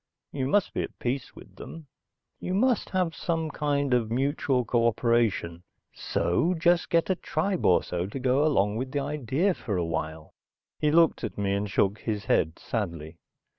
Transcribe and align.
You 0.31 0.47
must 0.47 0.73
be 0.73 0.81
at 0.81 0.97
peace 0.97 1.35
with 1.35 1.57
them. 1.57 1.85
You 2.39 2.55
must 2.55 2.89
have 2.89 3.13
some 3.13 3.51
kind 3.51 3.93
of 3.93 4.09
mutual 4.09 4.65
cooperation. 4.65 5.61
So 5.93 6.55
just 6.57 6.89
get 6.89 7.11
a 7.11 7.15
tribe 7.15 7.67
or 7.67 7.83
so 7.83 8.07
to 8.07 8.17
go 8.19 8.43
along 8.43 8.77
with 8.77 8.91
the 8.93 8.99
idea 8.99 9.53
for 9.53 9.77
a 9.77 9.85
while." 9.85 10.33
He 10.79 10.89
looked 10.89 11.23
at 11.23 11.37
me 11.37 11.53
and 11.53 11.69
shook 11.69 11.99
his 11.99 12.25
head 12.25 12.57
sadly. 12.57 13.19